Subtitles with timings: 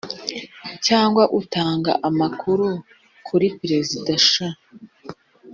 [0.85, 2.67] cyangwa utanga amakuru
[3.25, 4.49] ku iperereza sha